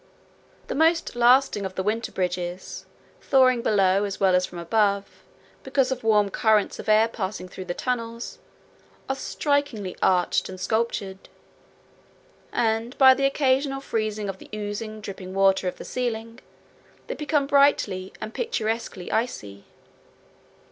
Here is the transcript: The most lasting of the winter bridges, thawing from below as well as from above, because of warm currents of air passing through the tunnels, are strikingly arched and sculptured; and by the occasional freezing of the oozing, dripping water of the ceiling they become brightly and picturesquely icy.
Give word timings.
The 0.65 0.73
most 0.73 1.15
lasting 1.15 1.63
of 1.63 1.75
the 1.75 1.83
winter 1.83 2.11
bridges, 2.11 2.87
thawing 3.21 3.57
from 3.59 3.71
below 3.71 4.03
as 4.03 4.19
well 4.19 4.33
as 4.33 4.47
from 4.47 4.57
above, 4.57 5.05
because 5.61 5.91
of 5.91 6.03
warm 6.03 6.31
currents 6.31 6.79
of 6.79 6.89
air 6.89 7.07
passing 7.07 7.47
through 7.47 7.65
the 7.65 7.75
tunnels, 7.75 8.39
are 9.07 9.15
strikingly 9.15 9.95
arched 10.01 10.49
and 10.49 10.59
sculptured; 10.59 11.29
and 12.51 12.97
by 12.97 13.13
the 13.13 13.25
occasional 13.27 13.79
freezing 13.79 14.27
of 14.27 14.39
the 14.39 14.49
oozing, 14.55 15.01
dripping 15.01 15.35
water 15.35 15.67
of 15.67 15.77
the 15.77 15.85
ceiling 15.85 16.39
they 17.05 17.13
become 17.13 17.45
brightly 17.45 18.11
and 18.19 18.33
picturesquely 18.33 19.11
icy. 19.11 19.65